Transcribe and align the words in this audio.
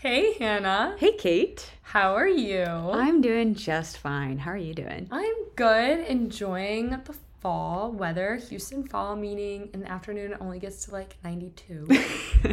Hey, 0.00 0.34
Hannah. 0.38 0.94
Hey, 0.98 1.16
Kate. 1.16 1.72
How 1.82 2.14
are 2.14 2.28
you? 2.28 2.62
I'm 2.62 3.20
doing 3.20 3.54
just 3.54 3.98
fine. 3.98 4.38
How 4.38 4.52
are 4.52 4.56
you 4.56 4.72
doing? 4.72 5.08
I'm 5.10 5.34
good, 5.56 6.00
enjoying 6.06 6.90
the 6.90 7.14
fall 7.40 7.90
weather. 7.90 8.36
Houston 8.48 8.86
fall, 8.86 9.16
meaning 9.16 9.70
in 9.74 9.80
the 9.80 9.90
afternoon 9.90 10.32
it 10.32 10.38
only 10.40 10.60
gets 10.60 10.84
to 10.84 10.92
like 10.92 11.16
92. 11.24 11.88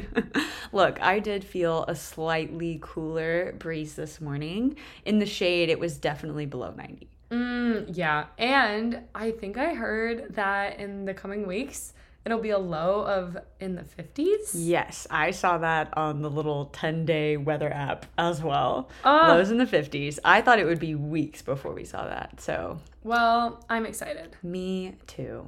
Look, 0.71 0.99
I 1.01 1.19
did 1.19 1.43
feel 1.43 1.85
a 1.87 1.95
slightly 1.95 2.79
cooler 2.81 3.53
breeze 3.59 3.95
this 3.95 4.19
morning. 4.19 4.75
In 5.05 5.19
the 5.19 5.25
shade, 5.27 5.69
it 5.69 5.79
was 5.79 5.97
definitely 5.99 6.47
below 6.47 6.71
90. 6.75 7.07
mm, 7.31 7.85
yeah, 7.95 8.25
and 8.39 9.01
I 9.13 9.29
think 9.31 9.57
I 9.57 9.75
heard 9.75 10.33
that 10.35 10.79
in 10.79 11.05
the 11.05 11.13
coming 11.13 11.45
weeks 11.45 11.93
it'll 12.25 12.39
be 12.39 12.49
a 12.49 12.57
low 12.59 13.01
of 13.05 13.37
in 13.59 13.75
the 13.75 13.83
50s. 13.83 14.51
Yes, 14.53 15.05
I 15.09 15.31
saw 15.31 15.57
that 15.59 15.95
on 15.97 16.21
the 16.21 16.29
little 16.29 16.65
10 16.67 17.05
day 17.05 17.37
weather 17.37 17.71
app 17.71 18.05
as 18.17 18.41
well. 18.41 18.89
Ah. 19.03 19.27
Lows 19.29 19.51
in 19.51 19.57
the 19.57 19.65
50s. 19.65 20.19
I 20.25 20.41
thought 20.41 20.59
it 20.59 20.65
would 20.65 20.79
be 20.79 20.95
weeks 20.95 21.41
before 21.41 21.73
we 21.73 21.85
saw 21.85 22.05
that. 22.05 22.41
So, 22.41 22.79
Well, 23.03 23.63
I'm 23.69 23.85
excited. 23.85 24.35
me 24.43 24.95
too. 25.07 25.45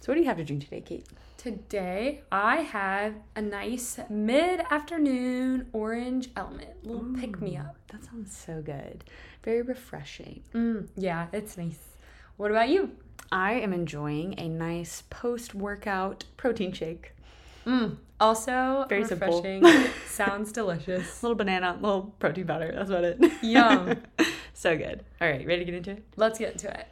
So, 0.00 0.12
what 0.12 0.16
do 0.16 0.20
you 0.20 0.26
have 0.28 0.36
to 0.38 0.44
drink 0.44 0.64
today, 0.64 0.80
Kate? 0.80 1.06
Today 1.38 2.22
I 2.32 2.56
have 2.62 3.14
a 3.36 3.42
nice 3.42 3.98
mid 4.08 4.60
afternoon 4.70 5.68
orange 5.74 6.28
element, 6.36 6.70
little 6.86 7.04
pick 7.20 7.38
me 7.40 7.56
up. 7.58 7.76
That 7.92 8.02
sounds 8.04 8.34
so 8.34 8.62
good. 8.62 9.04
Very 9.42 9.60
refreshing. 9.60 10.42
Mm, 10.54 10.88
yeah, 10.96 11.26
it's 11.34 11.58
nice. 11.58 11.78
What 12.38 12.50
about 12.50 12.70
you? 12.70 12.92
I 13.34 13.54
am 13.54 13.72
enjoying 13.72 14.38
a 14.38 14.48
nice 14.48 15.02
post 15.10 15.56
workout 15.56 16.22
protein 16.36 16.72
shake. 16.72 17.14
Mm. 17.66 17.96
Also, 18.20 18.86
Very 18.88 19.02
refreshing. 19.02 19.64
Sounds 20.06 20.52
delicious. 20.52 21.20
little 21.20 21.34
banana, 21.34 21.76
little 21.80 22.14
protein 22.20 22.46
powder. 22.46 22.70
That's 22.72 22.90
about 22.90 23.02
it. 23.02 23.18
Yum. 23.42 23.96
so 24.54 24.76
good. 24.78 25.04
All 25.20 25.28
right, 25.28 25.44
ready 25.44 25.64
to 25.64 25.64
get 25.64 25.74
into 25.74 25.90
it? 25.90 26.04
Let's 26.14 26.38
get 26.38 26.52
into 26.52 26.70
it. 26.78 26.86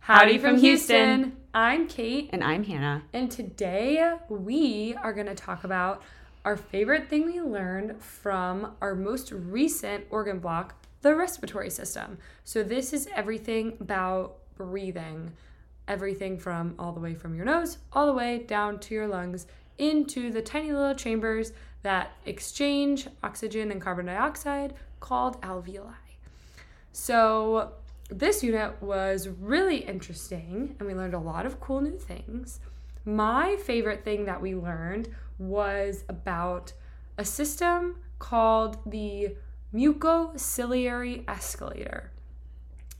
Howdy 0.00 0.36
from 0.36 0.58
Houston. 0.58 1.38
I'm 1.54 1.88
Kate, 1.88 2.28
And 2.30 2.44
I'm 2.44 2.62
Hannah. 2.64 3.04
and 3.14 3.30
today 3.30 4.16
we 4.28 4.94
are 5.02 5.14
going 5.14 5.26
to 5.28 5.34
talk 5.34 5.64
about 5.64 6.02
our 6.44 6.58
favorite 6.58 7.08
thing 7.08 7.24
we 7.24 7.40
learned 7.40 8.02
from 8.02 8.76
our 8.82 8.94
most 8.94 9.32
recent 9.32 10.04
organ 10.10 10.40
block, 10.40 10.74
the 11.00 11.14
respiratory 11.14 11.70
system. 11.70 12.18
So, 12.44 12.62
this 12.62 12.92
is 12.92 13.08
everything 13.14 13.78
about 13.80 14.36
breathing, 14.58 15.32
everything 15.86 16.38
from 16.38 16.74
all 16.78 16.92
the 16.92 17.00
way 17.00 17.14
from 17.14 17.34
your 17.34 17.46
nose, 17.46 17.78
all 17.92 18.06
the 18.06 18.12
way 18.12 18.38
down 18.38 18.78
to 18.80 18.94
your 18.94 19.06
lungs, 19.06 19.46
into 19.78 20.30
the 20.30 20.42
tiny 20.42 20.72
little 20.72 20.94
chambers 20.94 21.52
that 21.82 22.12
exchange 22.26 23.06
oxygen 23.22 23.70
and 23.70 23.80
carbon 23.80 24.06
dioxide 24.06 24.74
called 25.00 25.40
alveoli. 25.42 25.94
So, 26.92 27.72
this 28.10 28.42
unit 28.42 28.82
was 28.82 29.28
really 29.28 29.78
interesting 29.78 30.74
and 30.78 30.88
we 30.88 30.94
learned 30.94 31.14
a 31.14 31.18
lot 31.18 31.46
of 31.46 31.60
cool 31.60 31.80
new 31.80 31.98
things. 31.98 32.58
My 33.04 33.56
favorite 33.56 34.04
thing 34.04 34.24
that 34.24 34.40
we 34.40 34.54
learned 34.54 35.08
was 35.38 36.04
about 36.08 36.72
a 37.16 37.24
system 37.24 37.96
called 38.18 38.78
the 38.86 39.36
mucociliary 39.74 41.24
escalator. 41.28 42.10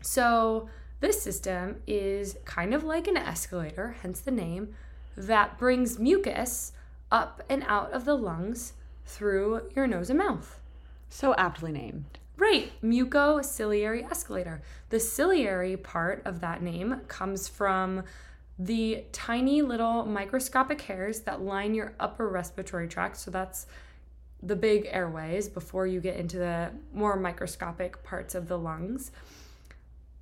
So, 0.00 0.68
this 1.00 1.22
system 1.22 1.76
is 1.86 2.36
kind 2.44 2.74
of 2.74 2.84
like 2.84 3.06
an 3.06 3.16
escalator, 3.16 3.96
hence 4.02 4.20
the 4.20 4.30
name, 4.30 4.74
that 5.16 5.58
brings 5.58 5.98
mucus 5.98 6.72
up 7.10 7.42
and 7.48 7.64
out 7.66 7.92
of 7.92 8.04
the 8.04 8.16
lungs 8.16 8.74
through 9.04 9.62
your 9.74 9.86
nose 9.86 10.10
and 10.10 10.18
mouth. 10.18 10.60
So 11.08 11.34
aptly 11.36 11.72
named. 11.72 12.18
Right, 12.36 12.70
mucociliary 12.82 14.08
escalator. 14.08 14.62
The 14.90 15.00
ciliary 15.00 15.76
part 15.76 16.22
of 16.24 16.40
that 16.40 16.62
name 16.62 17.00
comes 17.08 17.48
from 17.48 18.04
the 18.58 19.04
tiny 19.12 19.62
little 19.62 20.04
microscopic 20.04 20.80
hairs 20.82 21.20
that 21.20 21.40
line 21.40 21.74
your 21.74 21.94
upper 21.98 22.28
respiratory 22.28 22.88
tract. 22.88 23.16
So 23.16 23.30
that's 23.30 23.66
the 24.42 24.56
big 24.56 24.88
airways 24.90 25.48
before 25.48 25.86
you 25.86 26.00
get 26.00 26.16
into 26.16 26.38
the 26.38 26.70
more 26.92 27.16
microscopic 27.16 28.04
parts 28.04 28.34
of 28.34 28.46
the 28.46 28.58
lungs. 28.58 29.10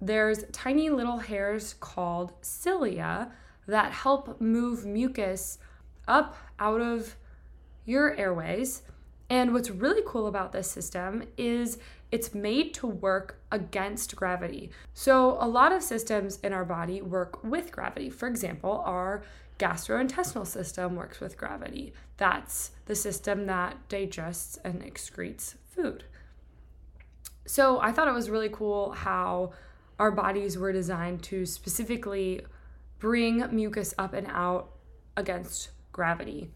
There's 0.00 0.44
tiny 0.52 0.90
little 0.90 1.18
hairs 1.18 1.74
called 1.80 2.32
cilia 2.42 3.32
that 3.66 3.92
help 3.92 4.40
move 4.40 4.84
mucus 4.84 5.58
up 6.06 6.36
out 6.58 6.80
of 6.80 7.16
your 7.84 8.14
airways. 8.16 8.82
And 9.28 9.52
what's 9.52 9.70
really 9.70 10.02
cool 10.06 10.26
about 10.26 10.52
this 10.52 10.70
system 10.70 11.24
is 11.36 11.78
it's 12.12 12.34
made 12.34 12.74
to 12.74 12.86
work 12.86 13.40
against 13.50 14.14
gravity. 14.14 14.70
So, 14.94 15.36
a 15.40 15.48
lot 15.48 15.72
of 15.72 15.82
systems 15.82 16.38
in 16.44 16.52
our 16.52 16.64
body 16.64 17.02
work 17.02 17.42
with 17.42 17.72
gravity. 17.72 18.10
For 18.10 18.28
example, 18.28 18.82
our 18.84 19.24
gastrointestinal 19.58 20.46
system 20.46 20.94
works 20.94 21.18
with 21.18 21.36
gravity. 21.36 21.92
That's 22.18 22.70
the 22.84 22.94
system 22.94 23.46
that 23.46 23.88
digests 23.88 24.58
and 24.62 24.82
excretes 24.82 25.56
food. 25.64 26.04
So, 27.46 27.80
I 27.80 27.90
thought 27.90 28.06
it 28.06 28.14
was 28.14 28.30
really 28.30 28.50
cool 28.50 28.92
how 28.92 29.52
our 29.98 30.10
bodies 30.10 30.58
were 30.58 30.72
designed 30.72 31.22
to 31.24 31.46
specifically 31.46 32.42
bring 32.98 33.44
mucus 33.54 33.94
up 33.98 34.14
and 34.14 34.26
out 34.30 34.70
against 35.16 35.70
gravity. 35.92 36.50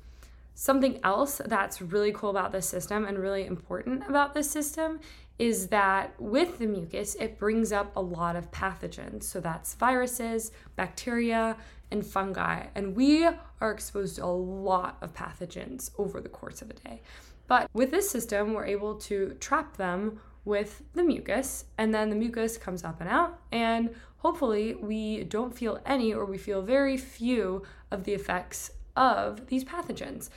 Something 0.55 1.01
else 1.03 1.41
that's 1.47 1.81
really 1.81 2.13
cool 2.13 2.31
about 2.31 2.53
this 2.53 2.69
system 2.69 3.07
and 3.07 3.19
really 3.19 3.47
important 3.47 4.07
about 4.07 4.35
this 4.35 4.51
system 4.51 5.01
is 5.39 5.69
that 5.69 6.13
with 6.21 6.59
the 6.59 6.67
mucus, 6.67 7.15
it 7.15 7.39
brings 7.39 7.73
up 7.73 7.97
a 7.97 8.01
lot 8.01 8.37
of 8.37 8.51
pathogens. 8.51 9.23
So 9.23 9.41
that's 9.41 9.73
viruses, 9.73 10.53
bacteria, 10.77 11.57
and 11.91 12.05
fungi. 12.05 12.67
And 12.75 12.95
we 12.95 13.27
are 13.27 13.71
exposed 13.71 14.17
to 14.17 14.25
a 14.25 14.27
lot 14.27 14.99
of 15.01 15.15
pathogens 15.15 15.93
over 15.97 16.21
the 16.21 16.29
course 16.29 16.61
of 16.61 16.69
a 16.69 16.75
day. 16.75 17.01
But 17.47 17.71
with 17.73 17.91
this 17.91 18.11
system, 18.11 18.53
we're 18.53 18.67
able 18.67 18.97
to 18.97 19.35
trap 19.41 19.79
them 19.79 20.21
with 20.51 20.83
the 20.93 21.03
mucus, 21.03 21.65
and 21.79 21.95
then 21.95 22.11
the 22.11 22.17
mucus 22.17 22.59
comes 22.59 22.85
up 22.85 23.01
and 23.01 23.09
out, 23.09 23.41
and 23.53 23.95
hopefully, 24.19 24.75
we 24.75 25.25
don't 25.25 25.57
feel 25.57 25.81
any 25.87 26.13
or 26.13 26.27
we 26.27 26.37
feel 26.37 26.61
very 26.61 26.99
few 26.99 27.63
of 27.91 28.05
the 28.05 28.13
effects 28.13 28.73
of 28.97 29.47
these 29.47 29.65
pathogens. 29.65 30.29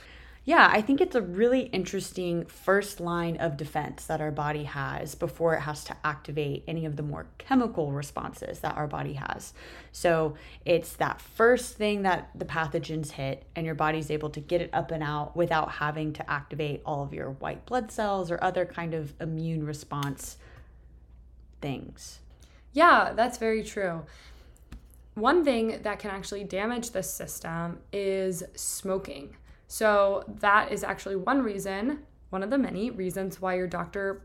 Yeah, 0.46 0.68
I 0.70 0.82
think 0.82 1.00
it's 1.00 1.14
a 1.14 1.22
really 1.22 1.62
interesting 1.62 2.44
first 2.44 3.00
line 3.00 3.38
of 3.38 3.56
defense 3.56 4.04
that 4.04 4.20
our 4.20 4.30
body 4.30 4.64
has 4.64 5.14
before 5.14 5.54
it 5.54 5.60
has 5.60 5.84
to 5.84 5.96
activate 6.04 6.64
any 6.68 6.84
of 6.84 6.96
the 6.96 7.02
more 7.02 7.26
chemical 7.38 7.92
responses 7.92 8.58
that 8.58 8.76
our 8.76 8.86
body 8.86 9.14
has. 9.14 9.54
So 9.90 10.34
it's 10.66 10.96
that 10.96 11.22
first 11.22 11.78
thing 11.78 12.02
that 12.02 12.28
the 12.34 12.44
pathogens 12.44 13.12
hit, 13.12 13.44
and 13.56 13.64
your 13.64 13.74
body's 13.74 14.10
able 14.10 14.28
to 14.30 14.40
get 14.40 14.60
it 14.60 14.68
up 14.74 14.90
and 14.90 15.02
out 15.02 15.34
without 15.34 15.72
having 15.72 16.12
to 16.12 16.30
activate 16.30 16.82
all 16.84 17.02
of 17.02 17.14
your 17.14 17.30
white 17.30 17.64
blood 17.64 17.90
cells 17.90 18.30
or 18.30 18.42
other 18.44 18.66
kind 18.66 18.92
of 18.92 19.14
immune 19.22 19.64
response 19.64 20.36
things. 21.62 22.18
Yeah, 22.74 23.14
that's 23.16 23.38
very 23.38 23.62
true. 23.62 24.04
One 25.14 25.42
thing 25.42 25.80
that 25.84 26.00
can 26.00 26.10
actually 26.10 26.44
damage 26.44 26.90
this 26.90 27.10
system 27.10 27.78
is 27.94 28.42
smoking. 28.54 29.36
So, 29.66 30.24
that 30.40 30.72
is 30.72 30.84
actually 30.84 31.16
one 31.16 31.42
reason, 31.42 32.00
one 32.30 32.42
of 32.42 32.50
the 32.50 32.58
many 32.58 32.90
reasons 32.90 33.40
why 33.40 33.54
your 33.54 33.66
doctor 33.66 34.22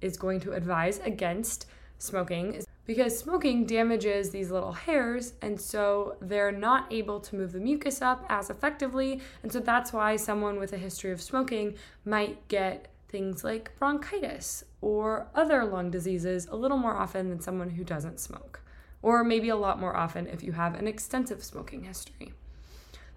is 0.00 0.16
going 0.16 0.40
to 0.40 0.52
advise 0.52 0.98
against 1.00 1.66
smoking 1.98 2.54
is 2.54 2.66
because 2.88 3.18
smoking 3.18 3.66
damages 3.66 4.30
these 4.30 4.50
little 4.50 4.72
hairs 4.72 5.34
and 5.42 5.60
so 5.60 6.16
they're 6.22 6.52
not 6.52 6.90
able 6.90 7.20
to 7.20 7.36
move 7.36 7.52
the 7.52 7.60
mucus 7.60 8.00
up 8.00 8.24
as 8.28 8.48
effectively 8.48 9.20
and 9.42 9.52
so 9.52 9.60
that's 9.60 9.92
why 9.92 10.16
someone 10.16 10.58
with 10.58 10.72
a 10.72 10.78
history 10.78 11.10
of 11.10 11.20
smoking 11.20 11.74
might 12.04 12.46
get 12.48 12.88
things 13.08 13.44
like 13.44 13.76
bronchitis 13.78 14.64
or 14.80 15.26
other 15.34 15.64
lung 15.64 15.90
diseases 15.90 16.46
a 16.46 16.56
little 16.56 16.78
more 16.78 16.96
often 16.96 17.28
than 17.28 17.40
someone 17.40 17.70
who 17.70 17.84
doesn't 17.84 18.20
smoke 18.20 18.60
or 19.02 19.22
maybe 19.22 19.48
a 19.48 19.56
lot 19.56 19.78
more 19.78 19.96
often 19.96 20.26
if 20.26 20.42
you 20.42 20.52
have 20.52 20.74
an 20.74 20.86
extensive 20.86 21.44
smoking 21.44 21.84
history 21.84 22.32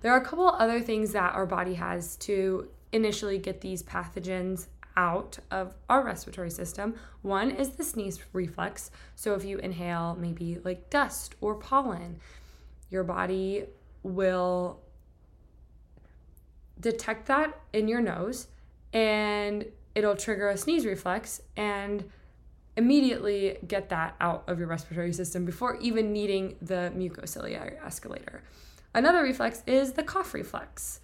there 0.01 0.11
are 0.11 0.17
a 0.17 0.25
couple 0.25 0.47
other 0.47 0.81
things 0.81 1.11
that 1.13 1.33
our 1.33 1.45
body 1.45 1.75
has 1.75 2.15
to 2.17 2.67
initially 2.91 3.37
get 3.37 3.61
these 3.61 3.81
pathogens 3.81 4.67
out 4.97 5.39
of 5.49 5.73
our 5.89 6.03
respiratory 6.03 6.51
system. 6.51 6.95
One 7.21 7.51
is 7.51 7.69
the 7.69 7.83
sneeze 7.83 8.19
reflex. 8.33 8.91
So 9.15 9.35
if 9.35 9.45
you 9.45 9.57
inhale 9.59 10.17
maybe 10.19 10.59
like 10.63 10.89
dust 10.89 11.35
or 11.39 11.55
pollen, 11.55 12.19
your 12.89 13.03
body 13.03 13.65
will 14.03 14.81
detect 16.79 17.27
that 17.27 17.59
in 17.73 17.87
your 17.87 18.01
nose 18.01 18.47
and 18.91 19.65
it'll 19.95 20.15
trigger 20.15 20.49
a 20.49 20.57
sneeze 20.57 20.85
reflex 20.85 21.41
and 21.55 22.03
immediately 22.75 23.57
get 23.67 23.89
that 23.89 24.15
out 24.19 24.43
of 24.47 24.57
your 24.57 24.67
respiratory 24.67 25.13
system 25.13 25.45
before 25.45 25.75
even 25.77 26.11
needing 26.11 26.55
the 26.61 26.91
mucociliary 26.95 27.83
escalator. 27.85 28.41
Another 28.93 29.23
reflex 29.23 29.63
is 29.65 29.93
the 29.93 30.03
cough 30.03 30.33
reflex. 30.33 30.99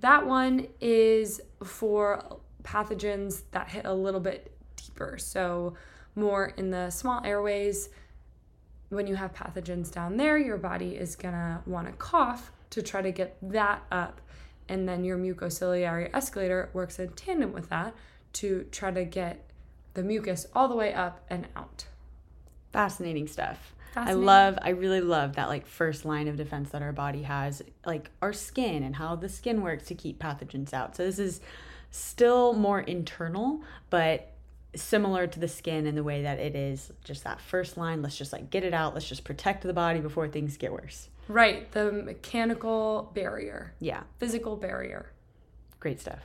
That 0.00 0.26
one 0.26 0.66
is 0.80 1.40
for 1.62 2.40
pathogens 2.62 3.42
that 3.52 3.68
hit 3.68 3.84
a 3.84 3.94
little 3.94 4.20
bit 4.20 4.52
deeper. 4.76 5.16
So, 5.18 5.74
more 6.16 6.52
in 6.56 6.70
the 6.70 6.90
small 6.90 7.24
airways. 7.24 7.88
When 8.88 9.06
you 9.06 9.14
have 9.14 9.32
pathogens 9.32 9.92
down 9.92 10.16
there, 10.16 10.36
your 10.36 10.56
body 10.56 10.96
is 10.96 11.14
gonna 11.14 11.62
wanna 11.66 11.92
cough 11.92 12.50
to 12.70 12.82
try 12.82 13.02
to 13.02 13.12
get 13.12 13.36
that 13.42 13.82
up. 13.92 14.20
And 14.68 14.88
then 14.88 15.04
your 15.04 15.18
mucociliary 15.18 16.10
escalator 16.14 16.70
works 16.72 16.98
in 16.98 17.10
tandem 17.10 17.52
with 17.52 17.68
that 17.68 17.94
to 18.34 18.66
try 18.70 18.90
to 18.90 19.04
get 19.04 19.50
the 19.94 20.02
mucus 20.02 20.46
all 20.54 20.68
the 20.68 20.76
way 20.76 20.92
up 20.92 21.24
and 21.28 21.46
out. 21.56 21.86
Fascinating 22.72 23.26
stuff. 23.26 23.74
I 23.96 24.12
love, 24.12 24.58
I 24.62 24.70
really 24.70 25.00
love 25.00 25.36
that 25.36 25.48
like 25.48 25.66
first 25.66 26.04
line 26.04 26.28
of 26.28 26.36
defense 26.36 26.70
that 26.70 26.82
our 26.82 26.92
body 26.92 27.22
has, 27.22 27.62
like 27.84 28.10
our 28.22 28.32
skin 28.32 28.82
and 28.82 28.96
how 28.96 29.16
the 29.16 29.28
skin 29.28 29.62
works 29.62 29.86
to 29.86 29.94
keep 29.94 30.20
pathogens 30.20 30.72
out. 30.72 30.96
So 30.96 31.04
this 31.04 31.18
is 31.18 31.40
still 31.90 32.54
more 32.54 32.80
internal, 32.80 33.62
but 33.90 34.32
similar 34.76 35.26
to 35.26 35.40
the 35.40 35.48
skin 35.48 35.86
in 35.86 35.94
the 35.94 36.04
way 36.04 36.22
that 36.22 36.38
it 36.38 36.54
is 36.54 36.92
just 37.02 37.24
that 37.24 37.40
first 37.40 37.76
line. 37.76 38.02
Let's 38.02 38.16
just 38.16 38.32
like 38.32 38.50
get 38.50 38.64
it 38.64 38.72
out. 38.72 38.94
Let's 38.94 39.08
just 39.08 39.24
protect 39.24 39.62
the 39.62 39.72
body 39.72 40.00
before 40.00 40.28
things 40.28 40.56
get 40.56 40.72
worse. 40.72 41.08
Right. 41.28 41.70
The 41.72 41.92
mechanical 41.92 43.10
barrier. 43.14 43.74
Yeah. 43.80 44.02
Physical 44.18 44.56
barrier. 44.56 45.10
Great 45.78 46.00
stuff. 46.00 46.20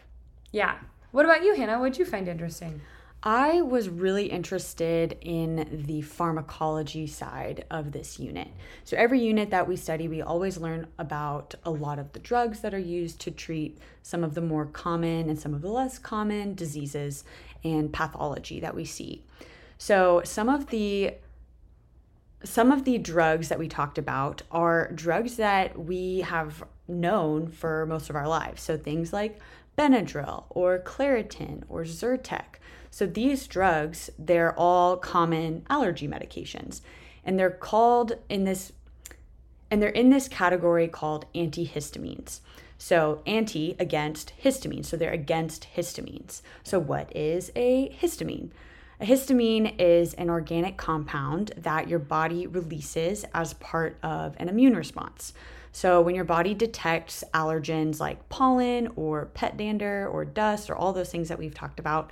Yeah. 0.52 0.78
What 1.12 1.26
about 1.26 1.44
you, 1.44 1.56
Hannah? 1.56 1.80
What'd 1.80 1.98
you 1.98 2.06
find 2.06 2.28
interesting? 2.28 2.82
I 3.28 3.62
was 3.62 3.90
really 3.90 4.28
interested 4.28 5.18
in 5.20 5.84
the 5.88 6.04
pharmacology 6.04 7.08
side 7.08 7.66
of 7.72 7.92
this 7.92 8.20
unit. 8.20 8.50
So, 8.84 8.96
every 8.98 9.20
unit 9.20 9.50
that 9.50 9.68
we 9.68 9.78
study, 9.78 10.08
we 10.08 10.22
always 10.22 10.60
learn 10.60 10.86
about 11.00 11.56
a 11.64 11.72
lot 11.72 11.98
of 11.98 12.14
the 12.14 12.20
drugs 12.20 12.60
that 12.60 12.76
are 12.76 12.78
used 12.78 13.20
to 13.22 13.32
treat 13.32 13.80
some 14.04 14.24
of 14.24 14.36
the 14.36 14.42
more 14.42 14.68
common 14.68 15.28
and 15.28 15.40
some 15.40 15.56
of 15.56 15.64
the 15.64 15.72
less 15.72 15.98
common 15.98 16.54
diseases 16.54 17.24
and 17.64 17.92
pathology 17.92 18.60
that 18.60 18.76
we 18.76 18.86
see. 18.86 19.24
So, 19.80 20.22
some 20.24 20.48
of 20.48 20.68
the 20.68 21.16
some 22.44 22.72
of 22.72 22.86
the 22.86 23.00
drugs 23.00 23.50
that 23.50 23.58
we 23.58 23.68
talked 23.68 23.98
about 23.98 24.44
are 24.52 24.92
drugs 24.92 25.38
that 25.38 25.80
we 25.80 26.20
have 26.20 26.64
known 26.88 27.48
for 27.48 27.88
most 27.88 28.12
of 28.12 28.16
our 28.16 28.28
lives. 28.28 28.62
So, 28.62 28.78
things 28.78 29.12
like 29.12 29.40
Benadryl 29.80 30.44
or 30.52 30.78
Claritin 30.78 31.64
or 31.68 31.86
Zyrtec 31.86 32.60
so 32.96 33.06
these 33.06 33.46
drugs, 33.46 34.10
they're 34.18 34.58
all 34.58 34.96
common 34.96 35.66
allergy 35.70 36.08
medications 36.08 36.80
and 37.26 37.38
they're 37.38 37.50
called 37.50 38.14
in 38.30 38.46
this 38.46 38.72
and 39.70 39.82
they're 39.82 39.90
in 39.90 40.12
this 40.12 40.30
category 40.30 40.88
called 40.88 41.26
antihistamines. 41.36 42.40
So 42.78 43.22
anti 43.26 43.76
against 43.80 44.32
histamine. 44.42 44.86
So 44.86 44.96
they're 44.96 45.12
against 45.12 45.68
histamines. 45.76 46.42
So 46.64 46.80
what 46.80 47.14
is 47.14 47.52
a 47.54 47.94
histamine? 48.02 48.52
A 49.02 49.06
histamine 49.06 49.76
is 49.78 50.14
an 50.14 50.30
organic 50.30 50.78
compound 50.78 51.52
that 51.58 51.90
your 51.90 52.00
body 52.00 52.48
releases 52.48 53.26
as 53.34 53.56
part 53.56 53.98
of 54.04 54.38
an 54.38 54.48
immune 54.48 54.74
response. 54.74 55.34
So, 55.74 56.00
when 56.00 56.16
your 56.16 56.24
body 56.24 56.54
detects 56.54 57.22
allergens 57.34 58.00
like 58.00 58.30
pollen 58.30 58.88
or 58.96 59.26
pet 59.26 59.58
dander 59.58 60.08
or 60.08 60.24
dust 60.24 60.70
or 60.70 60.76
all 60.78 60.94
those 60.94 61.10
things 61.10 61.28
that 61.28 61.38
we've 61.38 61.54
talked 61.54 61.82
about, 61.82 62.12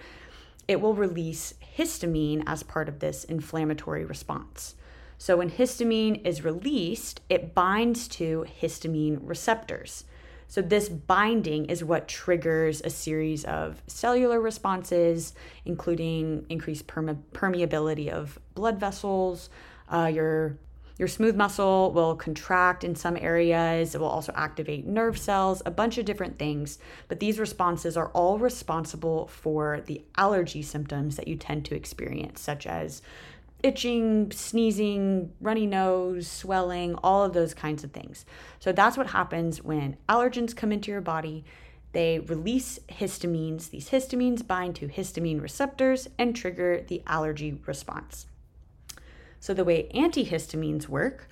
it 0.68 0.82
will 0.82 0.94
release 0.94 1.54
histamine 1.78 2.44
as 2.46 2.64
part 2.64 2.88
of 2.90 3.00
this 3.00 3.24
inflammatory 3.24 4.06
response. 4.06 4.76
So, 5.18 5.38
when 5.38 5.52
histamine 5.52 6.26
is 6.26 6.44
released, 6.44 7.22
it 7.30 7.54
binds 7.54 8.08
to 8.10 8.46
histamine 8.62 9.20
receptors. 9.22 10.06
So, 10.48 10.62
this 10.62 10.90
binding 10.90 11.66
is 11.66 11.84
what 11.84 12.08
triggers 12.08 12.82
a 12.82 12.90
series 12.90 13.46
of 13.46 13.82
cellular 13.88 14.42
responses, 14.42 15.34
including 15.66 16.46
increased 16.50 16.88
perme- 16.88 17.24
permeability 17.34 18.10
of 18.10 18.40
blood 18.54 18.80
vessels, 18.80 19.50
uh, 19.90 20.12
your 20.14 20.58
your 21.04 21.10
smooth 21.10 21.36
muscle 21.36 21.92
will 21.92 22.16
contract 22.16 22.86
in 22.86 22.96
some 22.96 23.18
areas. 23.18 23.94
It 23.94 24.00
will 24.00 24.08
also 24.08 24.32
activate 24.38 24.88
nerve 24.88 25.18
cells, 25.18 25.62
a 25.66 25.70
bunch 25.70 25.98
of 25.98 26.06
different 26.06 26.40
things. 26.40 26.80
But 27.10 27.20
these 27.20 27.40
responses 27.40 27.98
are 27.98 28.08
all 28.14 28.40
responsible 28.40 29.28
for 29.28 29.82
the 29.86 30.02
allergy 30.16 30.62
symptoms 30.62 31.18
that 31.18 31.28
you 31.28 31.36
tend 31.36 31.66
to 31.66 31.76
experience, 31.76 32.40
such 32.40 32.66
as 32.66 33.02
itching, 33.64 34.32
sneezing, 34.32 35.34
runny 35.42 35.68
nose, 35.68 36.26
swelling, 36.26 36.96
all 37.04 37.26
of 37.26 37.34
those 37.34 37.54
kinds 37.54 37.84
of 37.84 37.92
things. 37.92 38.26
So 38.62 38.72
that's 38.72 38.96
what 38.96 39.08
happens 39.08 39.62
when 39.62 39.98
allergens 40.08 40.56
come 40.56 40.72
into 40.72 40.90
your 40.90 41.02
body. 41.02 41.44
They 41.92 42.20
release 42.20 42.80
histamines. 42.88 43.72
These 43.72 43.90
histamines 43.90 44.48
bind 44.48 44.78
to 44.78 44.88
histamine 44.88 45.42
receptors 45.42 46.08
and 46.18 46.34
trigger 46.34 46.86
the 46.88 47.04
allergy 47.06 47.60
response. 47.66 48.28
So, 49.44 49.54
the 49.54 49.66
way 49.66 49.90
antihistamines 49.94 50.88
work 50.88 51.28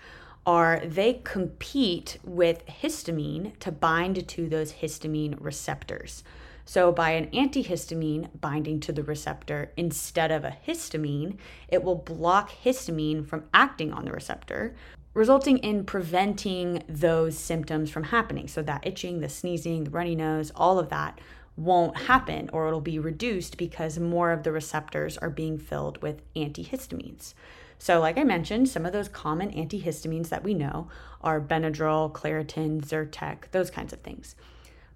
are 0.46 0.82
they 0.84 1.22
compete 1.24 2.18
with 2.26 2.66
histamine 2.66 3.58
to 3.60 3.72
bind 3.72 4.28
to 4.28 4.50
those 4.50 4.74
histamine 4.74 5.38
receptors. 5.40 6.22
So, 6.66 6.92
by 6.92 7.12
an 7.12 7.28
antihistamine 7.28 8.42
binding 8.42 8.82
to 8.82 8.92
the 8.92 9.02
receptor 9.02 9.72
instead 9.78 10.30
of 10.30 10.44
a 10.44 10.58
histamine, 10.68 11.38
it 11.70 11.86
will 11.86 11.96
block 11.96 12.52
histamine 12.66 13.26
from 13.26 13.46
acting 13.54 13.94
on 13.94 14.04
the 14.04 14.12
receptor, 14.12 14.76
resulting 15.14 15.60
in 15.60 15.86
preventing 15.86 16.84
those 16.90 17.38
symptoms 17.38 17.90
from 17.90 18.04
happening. 18.04 18.50
So, 18.50 18.62
that 18.64 18.86
itching, 18.86 19.22
the 19.22 19.30
sneezing, 19.30 19.86
the 19.86 19.90
runny 19.90 20.18
nose, 20.18 20.52
all 20.54 20.80
of 20.80 20.90
that 20.90 21.22
won't 21.56 21.96
happen 21.96 22.50
or 22.52 22.68
it'll 22.68 22.82
be 22.82 23.00
reduced 23.00 23.58
because 23.58 23.98
more 23.98 24.34
of 24.34 24.44
the 24.44 24.52
receptors 24.52 25.18
are 25.18 25.30
being 25.30 25.58
filled 25.58 26.02
with 26.02 26.22
antihistamines. 26.34 27.36
So, 27.82 28.00
like 28.00 28.20
I 28.20 28.24
mentioned, 28.24 28.70
some 28.70 28.86
of 28.86 28.94
those 28.94 29.10
common 29.10 29.50
antihistamines 29.54 30.30
that 30.30 30.44
we 30.44 30.54
know 30.54 30.88
are 31.22 31.42
Benadryl, 31.42 32.12
Claritin, 32.12 32.80
Zyrtec, 32.86 33.50
those 33.50 33.72
kinds 33.72 33.92
of 33.92 34.02
things. 34.02 34.36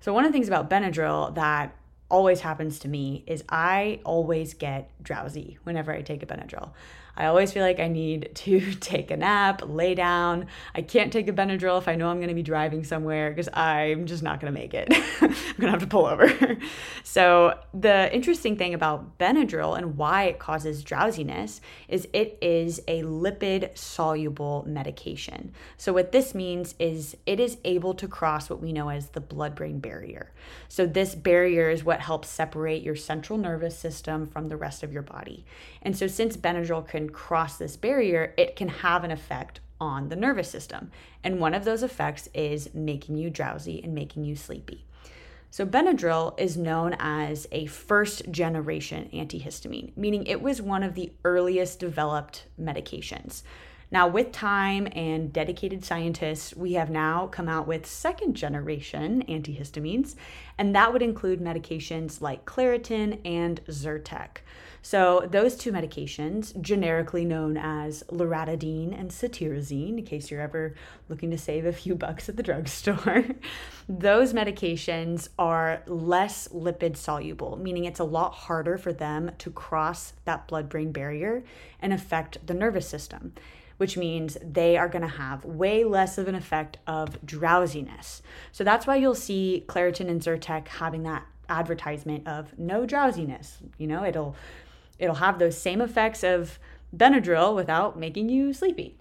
So, 0.01 0.13
one 0.13 0.23
of 0.23 0.31
the 0.31 0.33
things 0.37 0.47
about 0.47 0.69
Benadryl 0.69 1.33
that 1.33 1.75
always 2.11 2.41
happens 2.41 2.77
to 2.77 2.87
me 2.87 3.23
is 3.25 3.43
I 3.49 4.01
always 4.03 4.53
get 4.53 4.91
drowsy 5.01 5.57
whenever 5.63 5.91
I 5.91 6.03
take 6.03 6.21
a 6.21 6.27
Benadryl. 6.27 6.73
I 7.17 7.27
always 7.27 7.51
feel 7.51 7.63
like 7.63 7.79
I 7.79 7.87
need 7.87 8.31
to 8.35 8.73
take 8.79 9.11
a 9.11 9.17
nap, 9.17 9.61
lay 9.65 9.95
down. 9.95 10.47
I 10.73 10.81
can't 10.81 11.11
take 11.11 11.27
a 11.27 11.33
Benadryl 11.33 11.77
if 11.77 11.87
I 11.87 11.95
know 11.95 12.09
I'm 12.09 12.17
going 12.17 12.29
to 12.29 12.35
be 12.35 12.43
driving 12.43 12.83
somewhere 12.83 13.29
because 13.29 13.49
I'm 13.53 14.05
just 14.05 14.23
not 14.23 14.39
going 14.39 14.53
to 14.53 14.59
make 14.59 14.73
it. 14.73 14.87
I'm 15.21 15.29
going 15.29 15.61
to 15.61 15.71
have 15.71 15.79
to 15.81 15.87
pull 15.87 16.05
over. 16.05 16.57
so, 17.03 17.57
the 17.73 18.13
interesting 18.13 18.57
thing 18.57 18.73
about 18.73 19.17
Benadryl 19.17 19.77
and 19.77 19.97
why 19.97 20.23
it 20.23 20.39
causes 20.39 20.83
drowsiness 20.83 21.61
is 21.87 22.07
it 22.13 22.37
is 22.41 22.81
a 22.87 23.03
lipid 23.03 23.77
soluble 23.77 24.63
medication. 24.67 25.53
So, 25.77 25.93
what 25.93 26.11
this 26.11 26.35
means 26.35 26.75
is 26.79 27.15
it 27.25 27.39
is 27.39 27.57
able 27.63 27.93
to 27.95 28.07
cross 28.07 28.49
what 28.49 28.61
we 28.61 28.73
know 28.73 28.89
as 28.89 29.09
the 29.09 29.21
blood 29.21 29.55
brain 29.55 29.79
barrier. 29.79 30.31
So, 30.67 30.85
this 30.85 31.15
barrier 31.15 31.69
is 31.69 31.83
what 31.83 32.01
helps 32.01 32.29
separate 32.29 32.83
your 32.83 32.95
central 32.95 33.39
nervous 33.39 33.77
system 33.77 34.27
from 34.27 34.49
the 34.49 34.57
rest 34.57 34.83
of 34.83 34.91
your 34.91 35.01
body. 35.01 35.45
And 35.81 35.97
so, 35.97 36.07
since 36.07 36.35
Benadryl 36.35 36.87
can 36.87 37.04
cross 37.13 37.57
this 37.57 37.77
barrier, 37.77 38.33
it 38.37 38.55
can 38.55 38.69
have 38.69 39.03
an 39.03 39.11
effect 39.11 39.59
on 39.79 40.09
the 40.09 40.15
nervous 40.15 40.49
system. 40.49 40.91
And 41.23 41.39
one 41.39 41.53
of 41.53 41.65
those 41.65 41.83
effects 41.83 42.29
is 42.33 42.73
making 42.73 43.17
you 43.17 43.29
drowsy 43.29 43.81
and 43.83 43.93
making 43.93 44.25
you 44.25 44.35
sleepy. 44.35 44.85
So, 45.51 45.65
Benadryl 45.65 46.37
is 46.37 46.57
known 46.57 46.97
as 46.99 47.47
a 47.51 47.65
first 47.67 48.29
generation 48.29 49.09
antihistamine, 49.13 49.95
meaning 49.95 50.27
it 50.27 50.41
was 50.41 50.61
one 50.61 50.83
of 50.83 50.95
the 50.95 51.13
earliest 51.23 51.79
developed 51.79 52.45
medications. 52.61 53.43
Now, 53.91 54.07
with 54.07 54.31
time 54.31 54.87
and 54.93 55.31
dedicated 55.31 55.85
scientists, 55.85 56.55
we 56.55 56.73
have 56.73 56.89
now 56.89 57.27
come 57.27 57.47
out 57.47 57.67
with 57.67 57.85
second 57.85 58.35
generation 58.35 59.23
antihistamines, 59.27 60.15
and 60.57 60.75
that 60.75 60.91
would 60.91 61.03
include 61.03 61.39
medications 61.39 62.19
like 62.19 62.45
Claritin 62.45 63.19
and 63.23 63.63
Zyrtec. 63.65 64.37
So, 64.81 65.27
those 65.31 65.55
two 65.55 65.71
medications, 65.71 66.59
generically 66.61 67.25
known 67.25 67.57
as 67.57 68.03
loratadine 68.11 68.99
and 68.99 69.09
cetirizine, 69.09 69.97
in 69.97 70.05
case 70.05 70.29
you're 70.29 70.41
ever 70.41 70.75
looking 71.09 71.31
to 71.31 71.37
save 71.37 71.65
a 71.65 71.73
few 71.73 71.95
bucks 71.95 72.27
at 72.29 72.37
the 72.37 72.43
drugstore, 72.43 73.25
those 73.89 74.33
medications 74.33 75.29
are 75.39 75.81
less 75.87 76.47
lipid 76.49 76.97
soluble, 76.97 77.57
meaning 77.57 77.85
it's 77.85 77.99
a 77.99 78.03
lot 78.03 78.33
harder 78.33 78.77
for 78.77 78.93
them 78.93 79.31
to 79.39 79.51
cross 79.51 80.13
that 80.25 80.47
blood 80.47 80.69
brain 80.69 80.91
barrier 80.91 81.43
and 81.81 81.93
affect 81.93 82.45
the 82.45 82.53
nervous 82.53 82.87
system 82.87 83.33
which 83.77 83.97
means 83.97 84.37
they 84.41 84.77
are 84.77 84.87
going 84.87 85.01
to 85.01 85.07
have 85.07 85.43
way 85.45 85.83
less 85.83 86.17
of 86.17 86.27
an 86.27 86.35
effect 86.35 86.77
of 86.87 87.23
drowsiness. 87.25 88.21
So 88.51 88.63
that's 88.63 88.87
why 88.87 88.95
you'll 88.95 89.15
see 89.15 89.65
Claritin 89.67 90.09
and 90.09 90.21
Zyrtec 90.21 90.67
having 90.67 91.03
that 91.03 91.25
advertisement 91.49 92.27
of 92.27 92.57
no 92.57 92.85
drowsiness. 92.85 93.57
You 93.77 93.87
know, 93.87 94.03
it'll 94.03 94.35
it'll 94.97 95.15
have 95.15 95.39
those 95.39 95.57
same 95.57 95.81
effects 95.81 96.23
of 96.23 96.57
Benadryl 96.95 97.55
without 97.55 97.99
making 97.99 98.29
you 98.29 98.53
sleepy. 98.53 98.97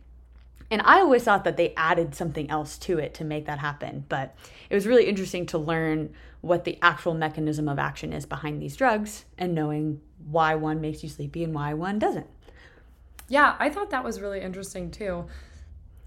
And 0.71 0.83
I 0.85 1.01
always 1.01 1.23
thought 1.23 1.45
that 1.45 1.57
they 1.57 1.75
added 1.77 2.15
something 2.15 2.51
else 2.51 2.79
to 2.79 2.99
it 2.99 3.15
to 3.15 3.25
make 3.25 3.47
that 3.47 3.59
happen. 3.59 4.07
But 4.09 4.35
it 4.71 4.75
was 4.75 4.87
really 4.87 5.07
interesting 5.07 5.47
to 5.47 5.59
learn 5.59 6.13
what 6.41 6.65
the 6.65 6.79
actual 6.83 7.15
mechanism 7.15 7.69
of 7.69 7.79
action 7.79 8.13
is 8.13 8.27
behind 8.27 8.61
these 8.61 8.77
drugs 8.77 9.25
and 9.39 9.55
knowing 9.55 10.01
why 10.27 10.55
one 10.55 10.81
makes 10.81 11.03
you 11.03 11.09
sleepy 11.09 11.45
and 11.45 11.55
why 11.55 11.75
one 11.75 11.99
doesn't. 11.99 12.27
Yeah, 13.35 13.57
I 13.59 13.69
thought 13.69 13.91
that 13.91 14.05
was 14.05 14.21
really 14.21 14.41
interesting 14.41 14.93
too, 14.93 15.25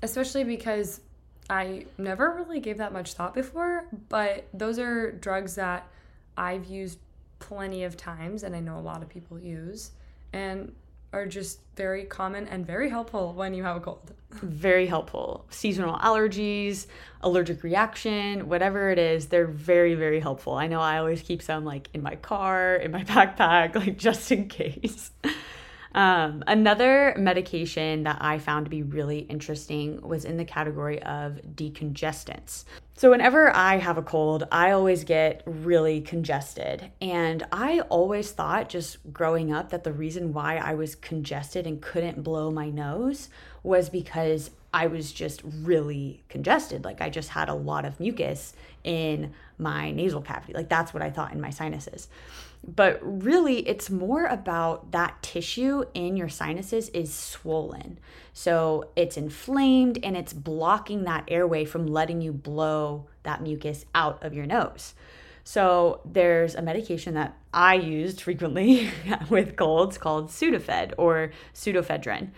especially 0.02 0.46
because 0.46 1.02
I 1.50 1.86
never 1.98 2.34
really 2.34 2.62
gave 2.62 2.78
that 2.78 2.94
much 2.94 3.16
thought 3.16 3.34
before, 3.34 3.84
but 4.08 4.48
those 4.54 4.80
are 4.80 5.12
drugs 5.12 5.56
that 5.56 5.90
I've 6.38 6.68
used 6.68 7.00
plenty 7.40 7.84
of 7.84 7.98
times 7.98 8.44
and 8.44 8.56
I 8.56 8.62
know 8.62 8.80
a 8.80 8.80
lot 8.80 9.04
of 9.04 9.10
people 9.10 9.38
use 9.38 9.92
and 10.32 10.72
are 11.12 11.26
just 11.26 11.60
very 11.76 12.06
common 12.06 12.48
and 12.48 12.66
very 12.66 12.90
helpful 12.90 13.34
when 13.34 13.54
you 13.54 13.64
have 13.64 13.76
a 13.76 13.82
cold. 13.82 14.14
Very 14.32 14.88
helpful. 14.88 15.48
Seasonal 15.50 15.98
allergies, 15.98 16.88
allergic 17.20 17.62
reaction, 17.62 18.48
whatever 18.48 18.90
it 18.90 19.00
is, 19.00 19.26
they're 19.26 19.48
very, 19.48 19.96
very 19.96 20.22
helpful. 20.22 20.54
I 20.54 20.68
know 20.68 20.80
I 20.80 20.98
always 20.98 21.22
keep 21.22 21.42
some 21.42 21.66
like 21.66 21.90
in 21.94 22.02
my 22.02 22.16
car, 22.16 22.78
in 22.78 22.92
my 22.92 23.04
backpack, 23.14 23.76
like 23.76 23.98
just 23.98 24.32
in 24.32 24.48
case. 24.48 25.12
Um, 25.98 26.44
another 26.46 27.16
medication 27.18 28.04
that 28.04 28.20
I 28.22 28.38
found 28.38 28.68
to 28.68 28.70
be 28.70 28.84
really 28.84 29.22
interesting 29.22 30.00
was 30.08 30.26
in 30.26 30.38
the 30.38 30.46
category 30.46 31.02
of 31.02 31.42
decongestants. 31.56 32.66
So, 32.94 33.10
whenever 33.10 33.50
I 33.56 33.78
have 33.78 33.98
a 33.98 34.04
cold, 34.04 34.44
I 34.52 34.70
always 34.72 35.04
get 35.04 35.42
really 35.48 36.02
congested. 36.02 36.92
And 37.02 37.48
I 37.52 37.80
always 37.90 38.30
thought, 38.32 38.70
just 38.70 39.12
growing 39.12 39.52
up, 39.52 39.72
that 39.72 39.84
the 39.84 39.92
reason 39.92 40.34
why 40.34 40.58
I 40.58 40.76
was 40.76 40.94
congested 40.94 41.66
and 41.66 41.82
couldn't 41.82 42.22
blow 42.24 42.52
my 42.52 42.70
nose 42.70 43.30
was 43.64 43.90
because 43.90 44.52
I 44.72 44.86
was 44.86 45.12
just 45.12 45.42
really 45.44 46.22
congested. 46.30 46.86
Like, 46.86 47.02
I 47.02 47.10
just 47.10 47.30
had 47.30 47.50
a 47.50 47.56
lot 47.56 47.86
of 47.86 48.00
mucus 48.00 48.54
in 48.84 49.34
my 49.58 49.90
nasal 49.90 50.22
cavity. 50.22 50.54
Like, 50.54 50.70
that's 50.70 50.94
what 50.94 51.02
I 51.02 51.10
thought 51.10 51.34
in 51.34 51.42
my 51.42 51.50
sinuses. 51.50 52.08
But 52.66 53.00
really, 53.02 53.68
it's 53.68 53.90
more 53.90 54.26
about 54.26 54.92
that 54.92 55.22
tissue 55.22 55.86
in 55.94 56.18
your 56.18 56.30
sinuses 56.30 56.90
is 56.90 57.14
swollen. 57.14 58.00
So 58.34 58.90
it's 58.96 59.18
inflamed 59.18 60.00
and 60.04 60.18
it's 60.18 60.34
blocking 60.34 61.04
that 61.04 61.24
airway 61.28 61.66
from 61.66 61.88
letting 61.88 62.22
you 62.22 62.34
blow 62.34 63.08
that 63.24 63.42
mucus 63.42 63.86
out 63.96 64.24
of 64.24 64.34
your 64.34 64.46
nose. 64.46 64.94
So 65.44 66.02
there's 66.04 66.56
a 66.56 66.62
medication 66.62 67.14
that 67.14 67.38
I 67.54 67.76
used 67.76 68.20
frequently 68.20 68.90
with 69.30 69.56
colds 69.56 69.98
called 69.98 70.28
Sudafed 70.28 70.94
or 70.98 71.32
pseudoephedrine. 71.54 72.32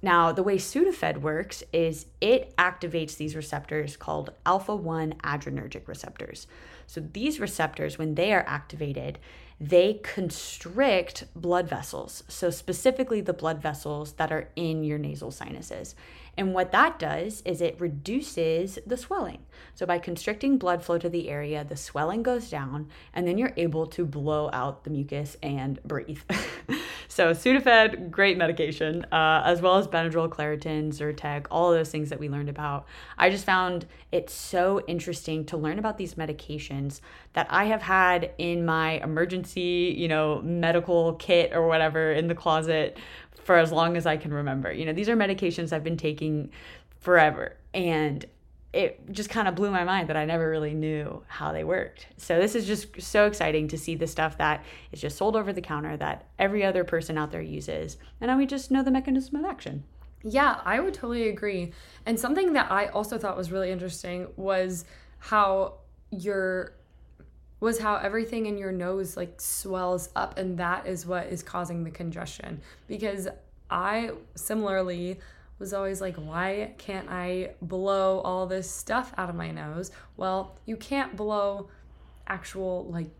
Now, 0.00 0.32
the 0.32 0.42
way 0.42 0.58
Sudafed 0.58 1.18
works 1.18 1.62
is 1.72 2.06
it 2.20 2.56
activates 2.56 3.16
these 3.16 3.36
receptors 3.36 3.96
called 3.96 4.30
alpha 4.46 4.74
1 4.74 5.14
adrenergic 5.24 5.86
receptors. 5.86 6.46
So 6.88 7.00
these 7.12 7.38
receptors, 7.38 7.98
when 7.98 8.16
they 8.16 8.32
are 8.32 8.44
activated, 8.46 9.18
they 9.62 10.00
constrict 10.02 11.24
blood 11.36 11.68
vessels. 11.68 12.24
So, 12.26 12.50
specifically 12.50 13.20
the 13.20 13.32
blood 13.32 13.62
vessels 13.62 14.14
that 14.14 14.32
are 14.32 14.48
in 14.56 14.82
your 14.82 14.98
nasal 14.98 15.30
sinuses. 15.30 15.94
And 16.36 16.54
what 16.54 16.72
that 16.72 16.98
does 16.98 17.42
is 17.44 17.60
it 17.60 17.78
reduces 17.78 18.78
the 18.86 18.96
swelling. 18.96 19.40
So, 19.74 19.86
by 19.86 20.00
constricting 20.00 20.58
blood 20.58 20.82
flow 20.82 20.98
to 20.98 21.08
the 21.08 21.28
area, 21.28 21.62
the 21.62 21.76
swelling 21.76 22.24
goes 22.24 22.50
down, 22.50 22.88
and 23.14 23.28
then 23.28 23.38
you're 23.38 23.52
able 23.56 23.86
to 23.88 24.04
blow 24.04 24.50
out 24.52 24.82
the 24.82 24.90
mucus 24.90 25.36
and 25.44 25.80
breathe. 25.84 26.22
so, 27.08 27.30
Sudafed, 27.32 28.10
great 28.10 28.38
medication, 28.38 29.04
uh, 29.12 29.42
as 29.44 29.62
well 29.62 29.76
as 29.76 29.86
Benadryl, 29.86 30.28
Claritin, 30.28 30.88
Zyrtec, 30.88 31.46
all 31.52 31.70
those 31.70 31.90
things 31.90 32.08
that 32.10 32.18
we 32.18 32.28
learned 32.28 32.48
about. 32.48 32.86
I 33.16 33.30
just 33.30 33.44
found 33.44 33.86
it 34.10 34.28
so 34.28 34.82
interesting 34.88 35.44
to 35.46 35.56
learn 35.56 35.78
about 35.78 35.98
these 35.98 36.14
medications 36.14 37.00
that 37.34 37.46
I 37.50 37.64
have 37.64 37.82
had 37.82 38.32
in 38.38 38.64
my 38.64 39.02
emergency, 39.02 39.94
you 39.96 40.08
know, 40.08 40.40
medical 40.42 41.14
kit 41.14 41.52
or 41.52 41.66
whatever 41.66 42.12
in 42.12 42.28
the 42.28 42.34
closet 42.34 42.98
for 43.44 43.56
as 43.56 43.72
long 43.72 43.96
as 43.96 44.06
I 44.06 44.16
can 44.16 44.32
remember. 44.32 44.72
You 44.72 44.84
know, 44.84 44.92
these 44.92 45.08
are 45.08 45.16
medications 45.16 45.72
I've 45.72 45.84
been 45.84 45.96
taking 45.96 46.50
forever. 47.00 47.56
And 47.74 48.24
it 48.72 49.12
just 49.12 49.28
kind 49.28 49.48
of 49.48 49.54
blew 49.54 49.70
my 49.70 49.84
mind 49.84 50.08
that 50.08 50.16
I 50.16 50.24
never 50.24 50.48
really 50.48 50.72
knew 50.72 51.22
how 51.26 51.52
they 51.52 51.64
worked. 51.64 52.06
So 52.16 52.38
this 52.38 52.54
is 52.54 52.66
just 52.66 53.00
so 53.02 53.26
exciting 53.26 53.68
to 53.68 53.78
see 53.78 53.94
the 53.96 54.06
stuff 54.06 54.38
that 54.38 54.64
is 54.92 55.00
just 55.00 55.18
sold 55.18 55.36
over 55.36 55.52
the 55.52 55.60
counter 55.60 55.96
that 55.98 56.26
every 56.38 56.64
other 56.64 56.84
person 56.84 57.18
out 57.18 57.32
there 57.32 57.42
uses. 57.42 57.98
And 58.20 58.28
now 58.28 58.38
we 58.38 58.46
just 58.46 58.70
know 58.70 58.82
the 58.82 58.90
mechanism 58.90 59.36
of 59.36 59.44
action. 59.44 59.84
Yeah, 60.22 60.60
I 60.64 60.80
would 60.80 60.94
totally 60.94 61.28
agree. 61.28 61.72
And 62.06 62.18
something 62.18 62.52
that 62.54 62.70
I 62.70 62.86
also 62.86 63.18
thought 63.18 63.36
was 63.36 63.50
really 63.50 63.70
interesting 63.70 64.28
was 64.36 64.84
how 65.18 65.74
your 66.10 66.74
was 67.62 67.78
how 67.78 67.94
everything 67.94 68.46
in 68.46 68.58
your 68.58 68.72
nose 68.72 69.16
like 69.16 69.40
swells 69.40 70.08
up 70.16 70.36
and 70.36 70.58
that 70.58 70.84
is 70.84 71.06
what 71.06 71.28
is 71.28 71.44
causing 71.44 71.84
the 71.84 71.90
congestion. 71.90 72.60
Because 72.88 73.28
i 73.70 74.10
similarly 74.34 75.18
was 75.60 75.72
always 75.72 76.00
like 76.00 76.16
why 76.16 76.74
can't 76.76 77.08
i 77.08 77.48
blow 77.62 78.18
all 78.20 78.46
this 78.46 78.68
stuff 78.68 79.14
out 79.16 79.30
of 79.30 79.36
my 79.36 79.52
nose? 79.52 79.92
Well 80.16 80.56
you 80.66 80.76
can't 80.76 81.16
blow 81.16 81.70
actual 82.26 82.88
like 82.90 83.10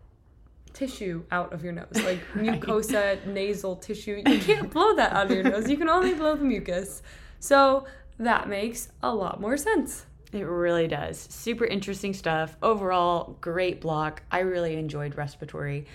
tissue 0.73 1.23
out 1.31 1.53
of 1.53 1.63
your 1.63 1.71
nose. 1.71 2.03
Like 2.03 2.19
mucosa 2.33 3.25
nasal 3.25 3.77
tissue 3.77 4.21
you 4.27 4.39
can't 4.39 4.69
blow 4.69 4.93
that 4.97 5.13
out 5.13 5.27
of 5.27 5.31
your 5.31 5.43
nose. 5.43 5.69
You 5.69 5.77
can 5.77 5.87
only 5.87 6.13
blow 6.15 6.35
the 6.35 6.43
mucus. 6.43 7.01
So 7.39 7.85
that 8.19 8.49
makes 8.49 8.89
a 9.01 9.15
lot 9.15 9.39
more 9.39 9.55
sense 9.55 10.05
it 10.33 10.45
really 10.45 10.87
does. 10.87 11.19
Super 11.29 11.65
interesting 11.65 12.13
stuff. 12.13 12.55
Overall, 12.61 13.37
great 13.41 13.81
block. 13.81 14.23
I 14.31 14.39
really 14.39 14.75
enjoyed 14.75 15.15
respiratory, 15.15 15.85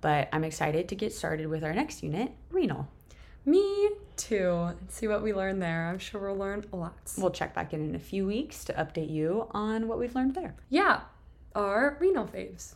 but 0.00 0.28
I'm 0.32 0.44
excited 0.44 0.88
to 0.88 0.94
get 0.94 1.12
started 1.12 1.48
with 1.48 1.64
our 1.64 1.72
next 1.72 2.02
unit, 2.02 2.32
renal. 2.50 2.88
Me 3.44 3.90
too. 4.16 4.50
Let's 4.50 4.94
See 4.94 5.08
what 5.08 5.22
we 5.22 5.32
learn 5.32 5.58
there. 5.58 5.86
I'm 5.88 5.98
sure 5.98 6.20
we'll 6.20 6.36
learn 6.36 6.64
a 6.72 6.76
lot. 6.76 7.12
We'll 7.16 7.30
check 7.30 7.54
back 7.54 7.72
in 7.72 7.82
in 7.82 7.94
a 7.94 7.98
few 7.98 8.26
weeks 8.26 8.64
to 8.64 8.72
update 8.74 9.10
you 9.10 9.48
on 9.52 9.88
what 9.88 9.98
we've 9.98 10.14
learned 10.14 10.34
there. 10.34 10.54
Yeah, 10.68 11.00
our 11.54 11.96
renal 12.00 12.26
faves. 12.26 12.74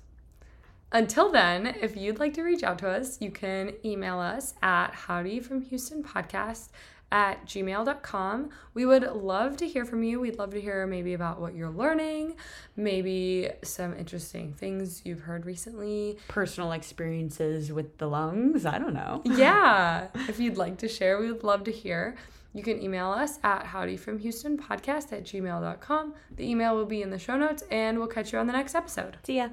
Until 0.92 1.32
then, 1.32 1.75
if 1.80 1.96
you'd 1.96 2.18
like 2.18 2.34
to 2.34 2.42
reach 2.42 2.62
out 2.62 2.78
to 2.80 2.88
us, 2.88 3.18
you 3.20 3.30
can 3.30 3.72
email 3.82 4.18
us 4.18 4.54
at 4.62 4.94
howdy 4.94 5.40
from 5.40 5.62
Houston 5.62 6.02
podcast 6.02 6.68
at 7.11 7.46
gmail.com. 7.46 8.50
We 8.75 8.87
would 8.87 9.02
love 9.02 9.56
to 9.58 9.68
hear 9.68 9.84
from 9.84 10.02
you. 10.02 10.20
We'd 10.20 10.38
love 10.38 10.50
to 10.50 10.61
hear 10.61 10.87
maybe 10.87 11.14
about 11.14 11.40
what 11.40 11.54
you're 11.54 11.70
learning, 11.70 12.37
maybe 12.76 13.50
some 13.62 13.96
interesting 13.96 14.52
things 14.54 15.02
you've 15.04 15.20
heard 15.20 15.46
recently, 15.46 16.18
personal 16.28 16.72
experiences 16.72 17.72
with 17.72 17.99
the 17.99 18.08
lungs. 18.08 18.66
I 18.66 18.78
don't 18.78 18.94
know. 18.94 19.22
yeah. 19.26 20.08
If 20.28 20.40
you'd 20.40 20.56
like 20.56 20.78
to 20.78 20.88
share, 20.88 21.18
we 21.18 21.30
would 21.32 21.44
love 21.44 21.64
to 21.64 21.72
hear. 21.72 22.16
You 22.54 22.62
can 22.62 22.82
email 22.82 23.11
us 23.11 23.38
at 23.42 23.64
howdyfromhoustonpodcast 23.64 25.12
at 25.12 25.25
gmail.com. 25.25 26.14
The 26.37 26.50
email 26.50 26.76
will 26.76 26.87
be 26.87 27.00
in 27.00 27.08
the 27.08 27.18
show 27.18 27.38
notes, 27.38 27.62
and 27.70 27.99
we'll 27.99 28.08
catch 28.08 28.32
you 28.32 28.38
on 28.38 28.46
the 28.46 28.52
next 28.52 28.75
episode. 28.75 29.16
See 29.22 29.37
ya. 29.37 29.49